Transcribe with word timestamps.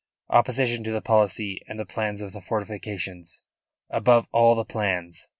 Opposition 0.31 0.83
to 0.85 0.91
the 0.91 0.99
policy, 0.99 1.61
and 1.67 1.79
the 1.79 1.85
plans 1.85 2.21
of 2.23 2.33
the 2.33 2.41
fortifications 2.41 3.43
above 3.91 4.25
all 4.31 4.55
the 4.55 4.65
plans." 4.65 5.27